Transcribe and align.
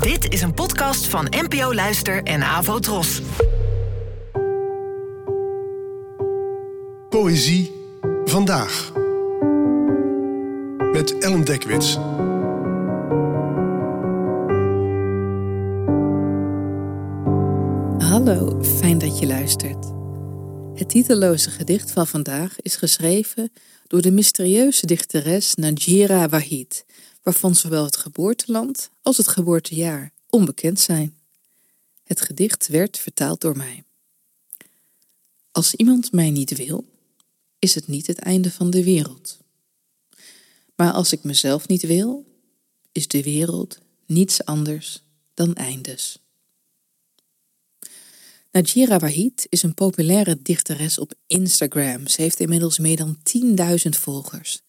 Dit 0.00 0.32
is 0.32 0.42
een 0.42 0.54
podcast 0.54 1.06
van 1.06 1.26
NPO 1.30 1.74
Luister 1.74 2.22
en 2.22 2.42
Avo 2.42 2.78
Tros. 2.78 3.20
Poëzie 7.08 7.72
vandaag. 8.24 8.92
Met 10.92 11.18
Ellen 11.18 11.44
Dekwits. 11.44 11.94
Hallo, 18.08 18.62
fijn 18.62 18.98
dat 18.98 19.18
je 19.18 19.26
luistert. 19.26 19.92
Het 20.74 20.88
titelloze 20.88 21.50
gedicht 21.50 21.90
van 21.90 22.06
vandaag 22.06 22.60
is 22.60 22.76
geschreven 22.76 23.52
door 23.86 24.02
de 24.02 24.12
mysterieuze 24.12 24.86
dichteres 24.86 25.54
Najira 25.54 26.28
Wahid, 26.28 26.84
waarvan 27.22 27.54
zowel 27.54 27.84
het 27.84 27.96
geboorteland 27.96 28.90
als 29.02 29.16
het 29.16 29.28
geboortejaar 29.28 30.12
onbekend 30.28 30.80
zijn. 30.80 31.18
Het 32.04 32.20
gedicht 32.20 32.66
werd 32.66 32.98
vertaald 32.98 33.40
door 33.40 33.56
mij. 33.56 33.84
Als 35.50 35.74
iemand 35.74 36.12
mij 36.12 36.30
niet 36.30 36.56
wil, 36.56 36.84
is 37.58 37.74
het 37.74 37.86
niet 37.86 38.06
het 38.06 38.18
einde 38.18 38.50
van 38.50 38.70
de 38.70 38.84
wereld. 38.84 39.38
Maar 40.76 40.92
als 40.92 41.12
ik 41.12 41.24
mezelf 41.24 41.68
niet 41.68 41.82
wil, 41.82 42.26
is 42.92 43.08
de 43.08 43.22
wereld 43.22 43.78
niets 44.06 44.44
anders 44.44 45.02
dan 45.34 45.54
eindes. 45.54 46.18
Najira 48.50 48.98
Wahid 48.98 49.46
is 49.48 49.62
een 49.62 49.74
populaire 49.74 50.42
dichteres 50.42 50.98
op 50.98 51.14
Instagram. 51.26 52.06
Ze 52.06 52.22
heeft 52.22 52.40
inmiddels 52.40 52.78
meer 52.78 52.96
dan 52.96 53.18
10.000 53.84 53.88
volgers. 53.88 54.62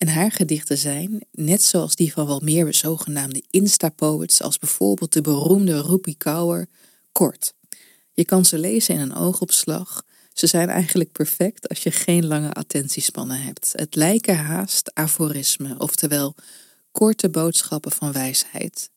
En 0.00 0.08
haar 0.08 0.32
gedichten 0.32 0.78
zijn, 0.78 1.26
net 1.32 1.62
zoals 1.62 1.94
die 1.94 2.12
van 2.12 2.26
wel 2.26 2.40
meer 2.44 2.74
zogenaamde 2.74 3.44
Insta-poets, 3.50 4.42
als 4.42 4.58
bijvoorbeeld 4.58 5.12
de 5.12 5.20
beroemde 5.20 5.82
Rupi 5.82 6.16
Kaur, 6.16 6.66
kort. 7.12 7.54
Je 8.12 8.24
kan 8.24 8.44
ze 8.44 8.58
lezen 8.58 8.94
in 8.94 9.00
een 9.00 9.14
oogopslag. 9.14 10.04
Ze 10.32 10.46
zijn 10.46 10.68
eigenlijk 10.68 11.12
perfect 11.12 11.68
als 11.68 11.82
je 11.82 11.90
geen 11.90 12.26
lange 12.26 12.52
attentiespannen 12.52 13.42
hebt. 13.42 13.72
Het 13.72 13.94
lijken 13.94 14.36
haast 14.36 14.94
aforismen, 14.94 15.80
oftewel 15.80 16.34
korte 16.92 17.28
boodschappen 17.28 17.92
van 17.92 18.12
wijsheid. 18.12 18.90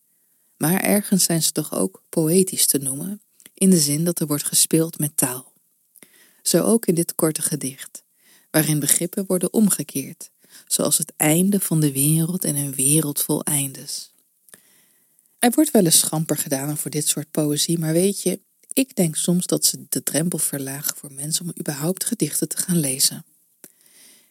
Maar 0.58 0.82
ergens 0.82 1.24
zijn 1.24 1.44
ze 1.44 1.52
toch 1.52 1.74
ook 1.74 2.04
poëtisch 2.10 2.66
te 2.66 2.78
noemen 2.78 3.22
in 3.54 3.70
de 3.70 3.80
zin 3.80 4.04
dat 4.04 4.20
er 4.20 4.28
wordt 4.28 4.46
gespeeld 4.46 5.00
met 5.00 5.18
taal. 5.18 5.54
Zo 6.42 6.64
ook 6.64 6.86
in 6.86 6.96
dit 6.96 7.16
korte 7.16 7.42
gedicht, 7.42 8.04
waarin 8.52 8.80
begrippen 8.80 9.26
worden 9.28 9.54
omgekeerd, 9.54 10.32
zoals 10.68 10.98
het 10.98 11.14
einde 11.16 11.60
van 11.60 11.80
de 11.80 11.92
wereld 11.92 12.44
en 12.46 12.56
een 12.56 12.74
wereld 12.74 13.22
vol 13.22 13.44
eindes. 13.44 14.12
Er 15.40 15.52
wordt 15.52 15.72
wel 15.72 15.86
eens 15.86 16.00
schamper 16.00 16.38
gedaan 16.38 16.78
voor 16.78 16.92
dit 16.92 17.08
soort 17.08 17.32
poëzie, 17.32 17.80
maar 17.80 17.94
weet 17.94 18.22
je, 18.22 18.40
ik 18.74 18.96
denk 18.96 19.16
soms 19.16 19.46
dat 19.46 19.66
ze 19.66 19.86
de 19.90 20.04
drempel 20.04 20.38
verlagen 20.38 20.98
voor 20.98 21.12
mensen 21.12 21.46
om 21.46 21.54
überhaupt 21.60 22.06
gedichten 22.06 22.48
te 22.48 22.58
gaan 22.58 22.80
lezen. 22.80 23.26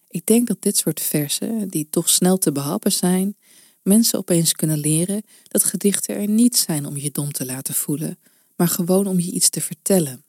Ik 0.08 0.26
denk 0.26 0.46
dat 0.46 0.62
dit 0.62 0.76
soort 0.76 1.00
versen, 1.00 1.68
die 1.68 1.86
toch 1.90 2.08
snel 2.08 2.38
te 2.38 2.52
behappen 2.52 2.92
zijn, 2.92 3.36
mensen 3.82 4.18
opeens 4.18 4.52
kunnen 4.52 4.78
leren 4.78 5.22
dat 5.48 5.64
gedichten 5.64 6.16
er 6.16 6.28
niet 6.28 6.56
zijn 6.56 6.86
om 6.86 6.96
je 6.96 7.10
dom 7.10 7.32
te 7.32 7.44
laten 7.44 7.74
voelen, 7.74 8.18
maar 8.56 8.68
gewoon 8.68 9.06
om 9.06 9.20
je 9.20 9.30
iets 9.30 9.48
te 9.48 9.60
vertellen, 9.60 10.24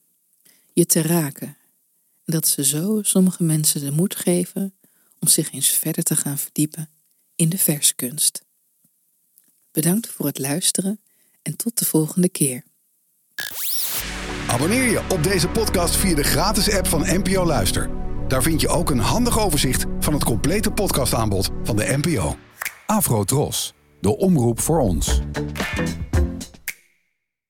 je 0.74 0.86
te 0.86 1.02
raken. 1.02 1.58
En 2.26 2.34
dat 2.34 2.48
ze 2.48 2.64
zo 2.64 3.00
sommige 3.02 3.44
mensen 3.44 3.82
de 3.82 3.92
moed 3.92 4.16
geven 4.16 4.74
om 5.24 5.30
zich 5.30 5.52
eens 5.52 5.70
verder 5.70 6.04
te 6.04 6.16
gaan 6.16 6.38
verdiepen 6.38 6.90
in 7.36 7.50
de 7.50 7.58
verskunst. 7.58 8.44
Bedankt 9.72 10.08
voor 10.08 10.26
het 10.26 10.40
luisteren 10.40 11.00
en 11.42 11.56
tot 11.56 11.78
de 11.78 11.86
volgende 11.86 12.30
keer. 12.30 12.64
Abonneer 14.48 14.90
je 14.90 15.06
op 15.10 15.24
deze 15.24 15.48
podcast 15.48 15.96
via 15.96 16.16
de 16.16 16.24
gratis 16.24 16.72
app 16.72 16.88
van 16.88 17.02
NPO 17.02 17.46
Luister. 17.46 17.90
Daar 18.28 18.44
vind 18.44 18.62
je 18.62 18.68
ook 18.68 18.90
een 18.90 19.00
handig 19.00 19.40
overzicht 19.40 19.86
van 20.00 20.14
het 20.14 20.24
complete 20.24 20.72
podcastaanbod 20.72 21.50
van 21.64 21.76
de 21.76 21.98
NPO. 22.02 22.36
Afro 22.86 23.24
Tros, 23.24 23.74
de 24.02 24.18
omroep 24.18 24.60
voor 24.60 24.80
ons. 24.80 25.22